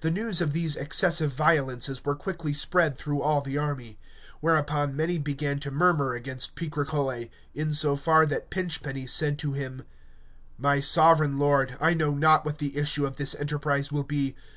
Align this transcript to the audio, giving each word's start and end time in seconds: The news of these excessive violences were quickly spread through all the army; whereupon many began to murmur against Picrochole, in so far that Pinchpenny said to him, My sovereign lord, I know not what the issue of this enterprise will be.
The 0.00 0.10
news 0.10 0.40
of 0.40 0.52
these 0.52 0.74
excessive 0.74 1.32
violences 1.32 2.04
were 2.04 2.16
quickly 2.16 2.52
spread 2.52 2.98
through 2.98 3.22
all 3.22 3.40
the 3.40 3.56
army; 3.58 3.96
whereupon 4.40 4.96
many 4.96 5.18
began 5.18 5.60
to 5.60 5.70
murmur 5.70 6.14
against 6.16 6.56
Picrochole, 6.56 7.30
in 7.54 7.72
so 7.72 7.94
far 7.94 8.26
that 8.26 8.50
Pinchpenny 8.50 9.06
said 9.06 9.38
to 9.38 9.52
him, 9.52 9.84
My 10.58 10.80
sovereign 10.80 11.38
lord, 11.38 11.76
I 11.80 11.94
know 11.94 12.12
not 12.12 12.44
what 12.44 12.58
the 12.58 12.76
issue 12.76 13.06
of 13.06 13.18
this 13.18 13.36
enterprise 13.36 13.92
will 13.92 14.02
be. 14.02 14.34